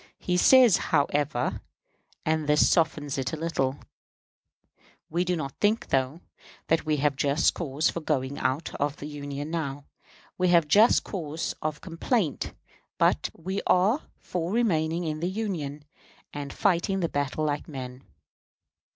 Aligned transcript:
He 0.17 0.35
says, 0.35 0.77
however, 0.77 1.61
and 2.25 2.47
this 2.49 2.67
softens 2.67 3.19
it 3.19 3.33
a 3.33 3.37
little: 3.37 3.77
"We 5.11 5.23
do 5.23 5.35
not 5.35 5.51
think, 5.61 5.89
though, 5.89 6.21
that 6.69 6.87
we 6.87 6.97
have 6.97 7.15
just 7.15 7.53
cause 7.53 7.87
for 7.91 7.99
going 8.01 8.39
out 8.39 8.73
of 8.79 8.95
the 8.97 9.05
Union 9.05 9.51
now. 9.51 9.85
We 10.39 10.47
have 10.47 10.67
just 10.67 11.03
cause 11.03 11.53
of 11.61 11.81
complaint; 11.81 12.51
but 12.97 13.29
we 13.37 13.61
are 13.67 14.01
for 14.17 14.51
remaining 14.51 15.03
in 15.03 15.19
the 15.19 15.29
Union, 15.29 15.83
and 16.33 16.51
fighting 16.51 17.01
the 17.01 17.07
battle 17.09 17.45
like 17.45 17.67
men." 17.67 18.03